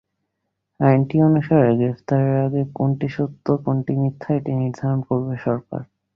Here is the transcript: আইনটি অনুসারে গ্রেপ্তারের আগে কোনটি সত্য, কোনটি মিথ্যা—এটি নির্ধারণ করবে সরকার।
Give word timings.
আইনটি 0.79 1.15
অনুসারে 1.21 1.69
গ্রেপ্তারের 1.77 2.37
আগে 2.45 2.61
কোনটি 2.73 3.07
সত্য, 3.15 3.45
কোনটি 3.65 3.93
মিথ্যা—এটি 4.01 4.51
নির্ধারণ 4.61 4.99
করবে 5.09 5.35
সরকার। 5.45 5.81